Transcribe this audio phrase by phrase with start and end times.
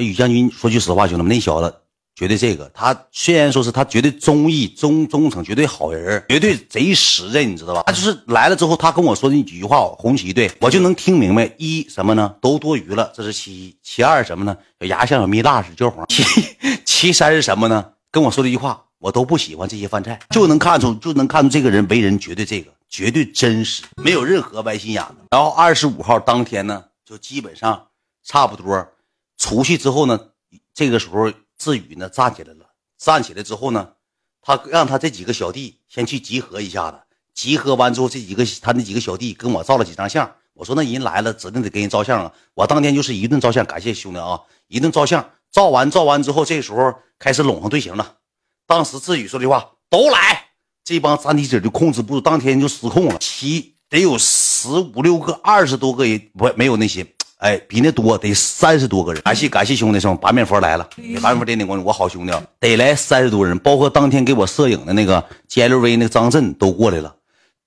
[0.00, 1.74] 宇将军说句实话，兄弟们，那小子
[2.16, 7.82] 绝对这个，他虽然说是他绝对忠义忠忠诚，绝对好人，绝对贼实在，你知道吧？
[7.86, 11.50] 他就是来了之后，他跟我说的那几句话，红旗对我就能听明白。
[11.56, 12.34] 一什么呢？
[12.42, 13.76] 都多余了，这是其一。
[13.82, 14.56] 其二什么呢？
[14.80, 16.04] 小牙像小蜜蜡似的，焦黄。
[16.10, 16.22] 其
[16.84, 17.92] 其三是什么呢？
[18.10, 25.14] 跟我说的一句话，我都不喜欢这些饭菜，就能看出就能看出这个人为人绝对这个绝对真实，没有任何歪心眼子。
[25.30, 27.86] 然后二十五号当天呢，就基本上
[28.22, 28.86] 差不多
[29.40, 30.20] 出去之后呢，
[30.74, 32.66] 这个时候志宇呢站起来了，
[32.98, 33.94] 站起来之后呢，
[34.42, 36.98] 他让他这几个小弟先去集合一下子，
[37.32, 40.30] 集合完之后，这几个他那几个小弟跟我照了几张相。
[40.52, 42.30] 我说那人来了，指定得给人照相啊！
[42.52, 45.26] 我当天就是一顿照相，感谢兄弟啊，一顿照相。
[45.50, 48.16] 照完照完之后，这时候开始拢上队形了。
[48.66, 50.50] 当时志宇说的话都来，
[50.84, 53.16] 这帮站地者就控制不住，当天就失控了。
[53.18, 57.06] 七得有十五六个、二十多个人，不没有那些，
[57.40, 59.22] 哎，比那多得三十多个人。
[59.22, 67.16] 感谢感谢兄弟兄，八面佛来了，给八面佛点点关注，我好兄弟，得来三十多人，包括当天给我摄影的那个 G L V 那个张震都过来了。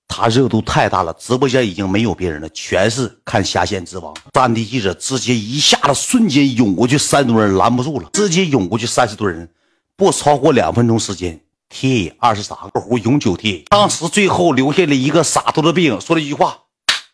[0.06, 4.14] 他热度太大了，直播间已经没有别人了，全是看下线之王。
[4.32, 9.48] 战地记者直接一下子瞬间涌过去，三十多人拦不住了，直接涌过去三十多人，
[9.96, 13.64] 不超过两分钟时间，T 二十三个弧永久 T。
[13.70, 16.58] 当时最后留下了一个洒脱的背影，说了一句话：“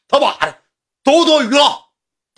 [0.09, 0.57] 他妈的，
[1.05, 1.63] 都多余了，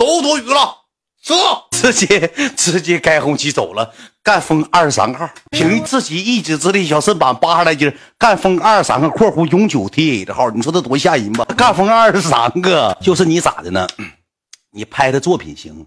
[0.06, 0.78] 都多余了。”
[1.22, 1.34] 这
[1.70, 11.45] 直接直接开红旗走了，干封二十三号，凭自己一己之力，小身板八十来斤，干封二十三个（括弧永久 TA） 的号，你说这多吓人吧？
[11.56, 13.86] 干封二十三个，就是你咋的呢？
[14.73, 15.86] 你拍的作品行，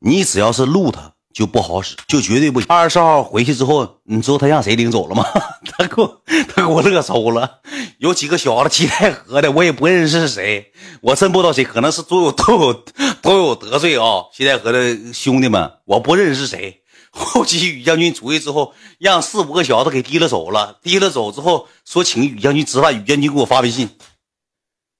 [0.00, 1.12] 你只要是录他。
[1.32, 2.66] 就不好使，就绝对不行。
[2.68, 5.24] 二十号回去之后，你知道他让谁领走了吗？
[5.76, 6.22] 他给我，
[6.54, 7.60] 他给我乐抽了。
[7.98, 12.84] 有几个小子七台河的，我也不认识是谁，我真不知道谁，可能是都有都有
[13.22, 14.26] 都有得罪啊。
[14.32, 16.82] 七台河的兄弟们，我不认识是谁。
[17.14, 23.90] 后期宇将军出去之后，让四五个小子给提了走了，提了走之后说请宇将军吃饭，宇将军给我发微信，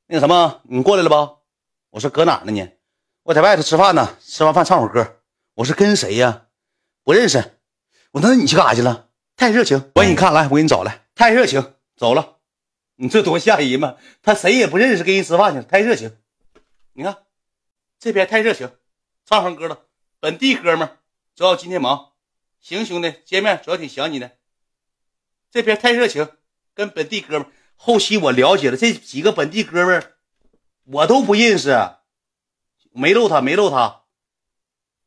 [0.08, 1.30] 那个什么，你过来了吧？
[1.90, 2.68] 我说搁哪呢你？
[3.22, 5.16] 我在外头吃饭呢，吃完饭唱会歌。
[5.54, 6.46] 我是跟谁呀？
[7.04, 7.58] 不认识。
[8.12, 9.08] 我说那你去干啥去了？
[9.36, 11.06] 太热情，我给你看来，我给你找来。
[11.14, 12.38] 太热情，走了。
[12.96, 13.96] 你这多吓人嘛！
[14.22, 15.64] 他谁也不认识，跟人吃饭去了。
[15.64, 16.16] 太热情，
[16.92, 17.24] 你看
[17.98, 18.70] 这边太热情，
[19.26, 19.86] 唱上歌了。
[20.20, 20.98] 本地哥们
[21.34, 22.12] 主要今天忙，
[22.60, 24.32] 行兄弟，见面主要挺想你的。
[25.50, 26.28] 这边太热情，
[26.74, 27.46] 跟本地哥们
[27.76, 30.14] 后期我了解了这几个本地哥们
[30.84, 31.76] 我都不认识，
[32.92, 34.01] 没漏他，没漏他。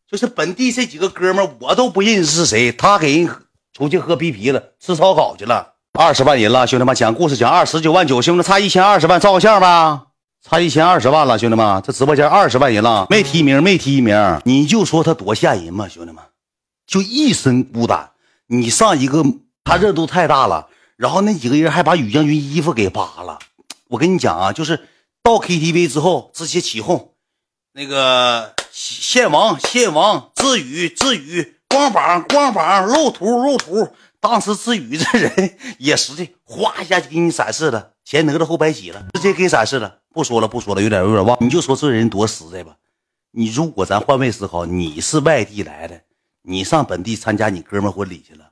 [0.09, 2.71] 就是本地这几个哥们我都不认识是谁。
[2.71, 3.29] 他给人
[3.73, 5.73] 出去喝啤啤了，吃烧烤去了。
[5.93, 10.07] 二十万人了，兄弟们，讲故事讲二十九万九，兄弟差一千二十万，照个相吧。
[10.41, 16.23] 差一千二十万了，兄弟们，这直播间二十万人了，没提名，没提名，你就说他多吓人嘛，兄弟们，
[16.85, 18.11] 就一身孤单。
[18.47, 19.23] 你上一个，
[19.63, 20.67] 他热度太大了，
[20.97, 23.39] 然后那几个人还把宇将军衣服给扒了。
[23.87, 24.87] 我跟你讲啊，就是
[25.23, 27.11] 到 KTV 之后直接起哄，
[27.73, 28.54] 那个。
[28.77, 33.87] 献王，献王，志宇，志宇，光膀，光膀，露图，露图。
[34.19, 39.99] 当时志宇这人也实际，哗一下就给你展示了，前哪吒后白起了，直接给展示了。
[40.11, 41.37] 不说了，不说了，有点有点忘。
[41.39, 42.75] 你就说这人多实在吧。
[43.31, 46.01] 你如果咱换位思考，你是外地来的，
[46.41, 48.49] 你上本地参加你哥们婚礼去了，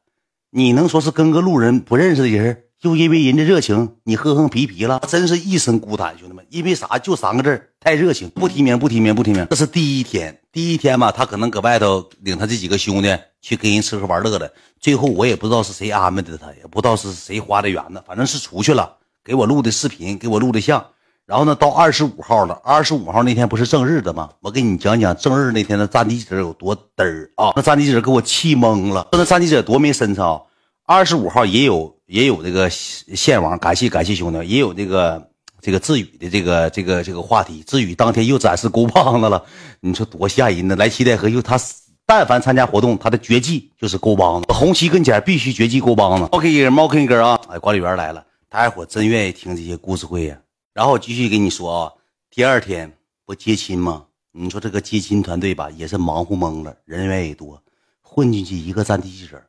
[0.51, 2.63] 你能说是跟个路人不认识的人？
[2.83, 6.99] 就因为人家热情，你哼哼皮皮了，真是一身孤单，兄弟们，因为啥？
[6.99, 8.29] 就三个字太热情。
[8.31, 9.47] 不提名，不提名，不提名。
[9.49, 14.51] 这是第一天，第一天吧，他可能搁外头领他这几个兄弟去跟人吃喝玩乐的。
[14.81, 20.85] 最后我也不知道是谁安排的他，也不知道是谁花的园子，反正是出去了，给我录的视频，给我录的像。
[21.25, 24.29] 然后呢，到二十五号了，二十五号那天不是正日子吗？
[24.41, 27.53] 我给你讲讲正日那天的战地记者有多嘚儿啊！
[27.55, 30.41] 那战地记者给我气懵了，那战地记者多没深啊！
[30.85, 35.29] 二十五号也有也有这个线王，感谢感谢兄弟，也有这个
[35.61, 37.63] 这个志宇的这个这个这个话题。
[37.65, 39.45] 志宇当天又展示勾棒子了，
[39.79, 40.75] 你说多吓人呢！
[40.75, 41.57] 来七代河又他
[42.05, 44.51] 但凡参加活动，他的绝技就是勾棒子。
[44.51, 46.25] 红旗跟前必须绝技勾棒子。
[46.31, 50.37] OK 猫 K 哥啊，哎，管理员来了，大家伙真愿意听这些故事会呀。
[50.73, 51.91] 然后我继续跟你说啊，
[52.29, 52.91] 第二天
[53.25, 54.03] 不接亲吗？
[54.33, 57.63] 你说这个接亲团队吧，也是忙活懵了，人员也多，
[58.01, 59.41] 混进去一个占地记者。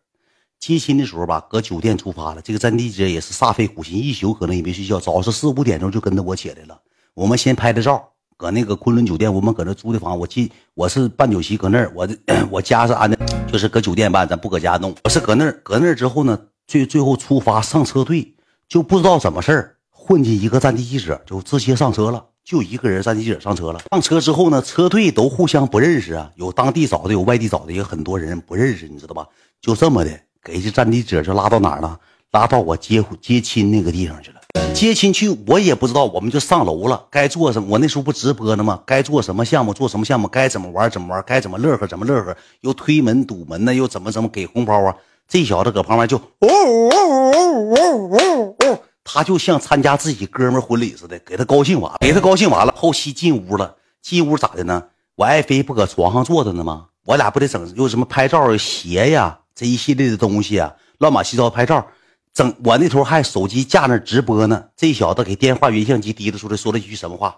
[0.66, 2.40] 接亲的时候吧，搁酒店出发了。
[2.40, 4.99] 这个战地记者也是煞费苦心，一宿可能也没睡觉。
[4.99, 6.81] 早上四五点钟就跟着我起来了。
[7.12, 8.02] 我们先拍的照，
[8.38, 10.19] 搁那个昆仑酒店，我们搁那租的房。
[10.19, 11.93] 我进我是办酒席，搁那儿。
[11.94, 12.08] 我
[12.50, 13.19] 我家是安的，
[13.52, 14.94] 就是搁酒店办，咱不搁家弄。
[15.05, 18.34] 我是搁那儿，搁那儿之后呢，最最后出发上车队，
[18.66, 22.25] 就不知道怎么事儿，混进一个战地记者，就直接上车了。
[22.43, 23.82] 就一个人站地记者上车了。
[23.90, 29.26] 上车之后呢，车队都互相不认识啊，有当地找的，有外地找的，也很多人不认识，你知道吧？
[29.61, 30.11] 就这么的，
[30.44, 31.99] 给这站地者就拉到哪儿了？
[32.32, 34.41] 拉到我接接亲那个地方去了。
[34.75, 37.06] 接亲去，我也不知道，我们就上楼了。
[37.11, 37.69] 该做什么？
[37.70, 38.82] 我那时候不直播呢吗？
[38.85, 40.29] 该做什么项目做什么项目？
[40.29, 41.25] 该怎么玩怎么玩？
[41.26, 42.37] 该怎么乐呵怎么乐呵？
[42.61, 43.73] 又推门堵门呢？
[43.73, 44.94] 又怎么怎么给红包啊？
[45.26, 52.75] 这小子搁旁边就呜呜呜呜呜呜，他就像参加自己哥们婚礼似的，给他高兴完了，给他高兴完了。
[52.76, 54.82] 后期进屋了，进屋咋的呢？
[55.17, 56.87] 我爱妃不搁床上坐着呢吗？
[57.06, 61.86] 我俩不得整又什么拍照鞋呀这一系列的东西啊，乱码七糟拍照。
[62.32, 67.36] 整我那头还手机架那直播呢，这小子给电话原相机提了出来，说了一句什么话？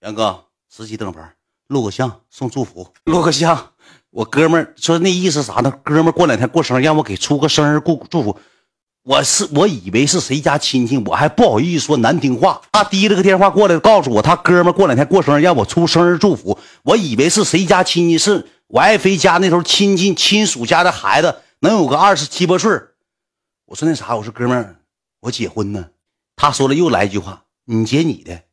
[0.00, 1.34] 杨哥，十级灯牌，
[1.68, 3.72] 录个像送祝福，录个像。
[4.08, 5.70] 我哥们说那意思啥呢？
[5.84, 8.38] 哥们过两天过生日，让我给出个生日祝祝福。
[9.02, 12.62] 我是我以为是谁家亲戚，我还不好意思说难听话。
[12.72, 16.58] 他提了个电话过来，告诉我他哥们过两天过生日，让我出生日祝福。
[16.82, 22.70] 我以为是谁家亲戚，是我爱妃家那头亲戚亲属家的孩子，能有个二十七八岁。
[23.66, 24.82] 我说那啥，我说哥们儿，
[25.20, 25.90] 我结婚呢。
[26.34, 28.44] 他说了又来一句话，你结你的，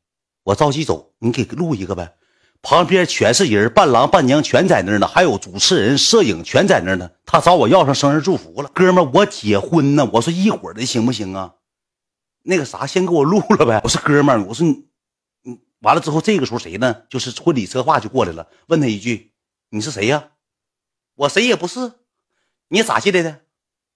[0.44, 2.16] 我着急走，你给录一个呗。
[2.62, 7.10] 旁边全是人，伴郎伴娘全在那儿呢，还有主持人、摄影全在那儿呢。
[7.26, 10.10] 他找我要上生日祝福了，哥们儿，我结婚呢。
[10.14, 11.56] 我说一会的行不行啊？
[12.44, 13.80] 那个啥，先给我录了呗。
[13.84, 14.86] 我说哥们儿，我说你，
[15.44, 17.04] 你完了之后，这个时候谁呢？
[17.10, 19.32] 就是婚礼策划就过来了，问他一句，
[19.70, 20.32] 你是谁呀？
[21.16, 21.94] 我谁也不是，
[22.70, 23.40] 你咋进来的？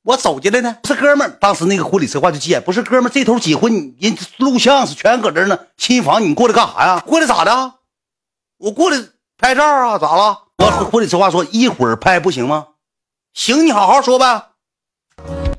[0.03, 1.37] 我走进来呢，是哥们儿。
[1.39, 7.03] 当时那个婚礼策划就急眼，不是哥们儿，这头结婚人录像是全搁这呢，新房你过来干啥呀？
[7.05, 7.73] 过来咋的？
[8.57, 8.97] 我过来
[9.37, 9.99] 拍照啊？
[9.99, 10.39] 咋了？
[10.57, 12.67] 我婚礼策划说一会儿拍不行吗？
[13.33, 14.47] 行，你好好说呗。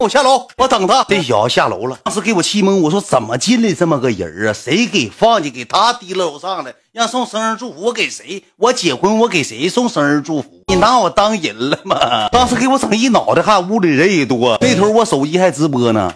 [0.00, 1.04] 我下楼，我等他。
[1.04, 2.80] 这小子下楼了，当时给我气懵。
[2.80, 4.52] 我说怎么进来这么个人啊？
[4.52, 5.52] 谁给放进？
[5.52, 7.82] 给他提了楼上的，让送生日祝福。
[7.82, 8.44] 我给谁？
[8.56, 10.61] 我结婚，我给谁送生日祝福？
[10.72, 12.28] 你拿我当人了吗？
[12.30, 14.56] 当时给我整一脑袋汗，屋里人也多。
[14.62, 16.14] 那头我手机还直播呢。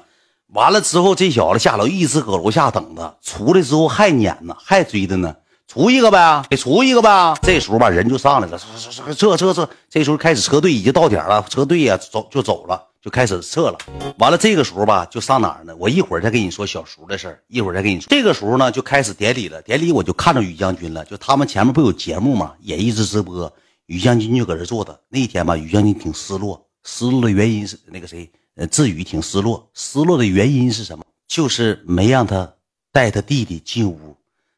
[0.55, 3.19] 完了之后，这小子下楼一直搁楼下等着。
[3.21, 5.35] 出来之后还撵呢，还追着呢。
[5.69, 7.35] 出一个呗，给出一个呗。
[7.43, 8.59] 这时候吧，人就上来了。
[8.59, 12.83] 这这这这，这时候开始车队已经到点了，车队呀走就走了。
[13.03, 13.77] 就开始撤了，
[14.19, 15.75] 完了这个时候吧，就上哪儿呢？
[15.79, 18.07] 我一会儿再跟你说小叔的事儿，一会儿再跟你说。
[18.09, 19.61] 这个时候呢，就开始典礼了。
[19.61, 22.55] 典礼我就看着于将军了，就他们前面不有节目吗？
[22.61, 23.53] 也一直直播，
[23.87, 25.01] 于将军就搁这坐着。
[25.09, 29.69] 那一天吧，于将军挺失落，失落的原因是那个谁，呃，志宇挺失落。
[29.75, 31.05] 失落的原因是什么？
[31.27, 32.55] 就是没让他
[32.93, 34.17] 带他弟弟进屋。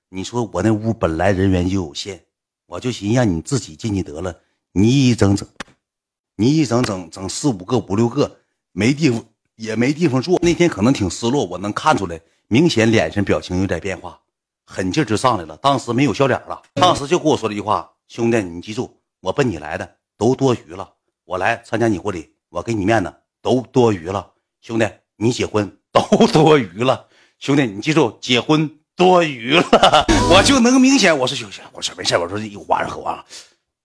[0.08, 2.24] 你说我那屋本来人员就有限，
[2.66, 4.34] 我就寻思让你自己进去得了。
[4.72, 5.48] 你一整整。
[6.40, 8.38] 你一整整整四五个五六个
[8.70, 9.24] 没地方
[9.56, 14.20] 也没地方坐，那天可能挺失落，我能看出来，明显脸上表情有点变化，
[14.64, 15.56] 狠劲就上来了。
[15.56, 20.88] 当时没有笑脸了，当时就跟我说了一句话：“兄弟，你记住，我奔你来的都多余了，
[21.24, 23.12] 我来参加你婚礼，我给你面子
[23.42, 24.32] 都多余了。
[24.60, 27.06] 兄弟，你结婚都多余了，
[27.38, 30.06] 兄弟，你记住，结婚多余了。
[30.30, 33.24] 我就能明显，我说兄弟，我说没事，我说一晚上喝完了。”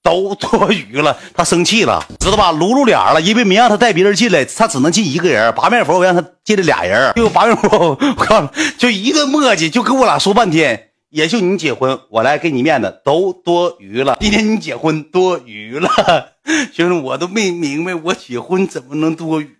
[0.03, 2.51] 都多余了，他生气了，知道吧？
[2.51, 5.55] 撸撸脸了，因为没让他带别人进来，他只能进一个人。
[5.55, 8.45] 八面佛，我让他进来俩人，就八面佛，我靠，
[8.77, 10.89] 就一顿磨叽，就跟我俩说半天。
[11.13, 14.17] 也就你结婚，我来给你面子，都多余了。
[14.19, 15.87] 今天你结婚多余了，
[16.73, 19.55] 兄弟，我都没明白，我结婚怎么能多余？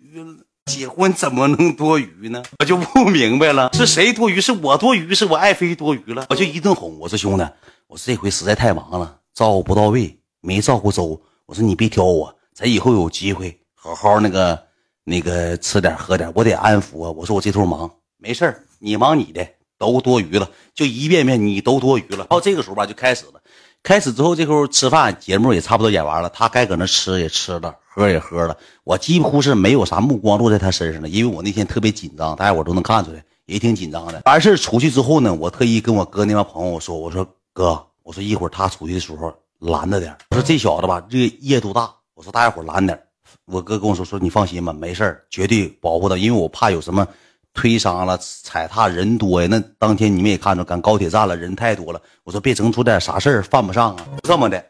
[0.66, 2.42] 结婚怎么能多余呢？
[2.58, 4.40] 我就不明白了，是谁多余？
[4.40, 5.14] 是我多余？
[5.14, 6.26] 是我爱妃多余了？
[6.28, 7.46] 我就一顿哄，我说兄弟，
[7.86, 10.18] 我这回实在太忙了，照顾不到位。
[10.40, 14.60] 没照顾周，我说你别挑我，咱以后有机会好好那个
[15.04, 17.12] 那个吃点喝点，我得安抚啊。
[17.12, 19.46] 我说我这头忙，没事你忙你的，
[19.92, 22.24] 都多余了，就一遍遍你都多余了。
[22.30, 23.40] 到这个时候吧，就开始了，
[23.82, 34.22] 开始之后这会儿吃饭，节目也差不多演完了，他该搁那吃也吃了，喝也喝了，我几乎是没有啥目光落在他身上了，因为我那天特别紧张，大家伙都能看出来，也挺紧张的。
[34.24, 39.34] 完事出去之后呢，我特意跟我哥那帮朋友说，我说哥，我说一会儿他出去的时候。
[39.60, 41.90] 拦着点我说这小子吧，这夜度大。
[42.12, 43.00] 我说大家伙拦点
[43.46, 47.06] 我哥跟我说说，你放心吧，没事绝对保护他，因为我怕有什么
[47.54, 49.48] 推搡了、踩踏，人多呀。
[49.50, 52.02] 那当天你们也看着，赶高铁站了，人太多了。
[52.24, 54.04] 我说别整出点啥事儿，犯不上啊。
[54.24, 54.62] 这么的，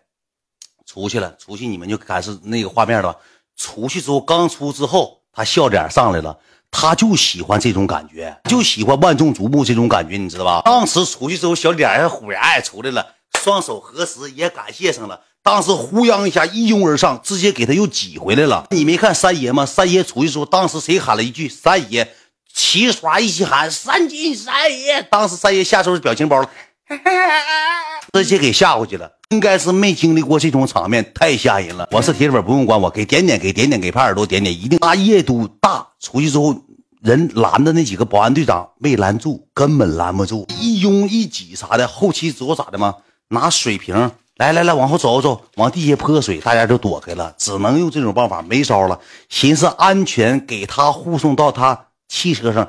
[0.86, 3.16] 出去了，出去你们就开始那个画面了。
[3.56, 6.38] 出去之后，刚出之后，他笑脸上来了，
[6.70, 10.62] 他就喜欢这种感觉，就喜欢万众瞩目这种感觉，你知道吧？
[10.64, 13.06] 当时出去之后，小脸还虎牙也出来了。
[13.42, 18.66] 双手合十也感谢上了，当时呼泱一下一拥而上，直接给他又挤回来了。
[18.70, 19.66] 你没看三爷吗？
[19.66, 22.10] 三爷出去时候，当时谁喊了一句“三爷”，
[22.54, 25.02] 齐刷一起喊“三金三爷”。
[25.10, 26.48] 当时三爷下手表情包了，
[28.14, 29.10] 直接给吓过去了。
[29.30, 31.88] 应该是没经历过这种场面，太吓人了。
[31.90, 34.78] 我是铁粉，不用管我，给点点，给点点，给拍耳朵点点，一定。
[34.78, 36.54] 他夜都大，出去之后
[37.02, 41.88] 人拦的那几个保安队长没拦住，根本拦不住，一拥一挤啥的。
[41.88, 42.94] 后期之后咋的吗？
[43.30, 47.34] 拿水瓶来来来，往后走走，往地下泼水，大家就躲开了。
[47.36, 49.00] 只能用这种办法，没招了。
[49.28, 52.68] 寻思安全，给他护送到他汽车上，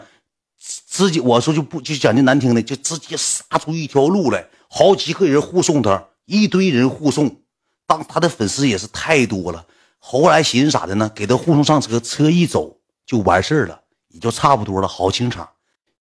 [0.87, 6.07] 直接我说就不就讲句难听的，就直接杀出一条路来，好几个人护送他。
[6.25, 7.41] 一堆人护送，
[7.85, 9.65] 当他的粉丝也是太多了。
[9.99, 11.09] 后来寻思咋的呢？
[11.13, 15.47] 给他护送上车，车一走就完事儿了，也就差不多了，好清场。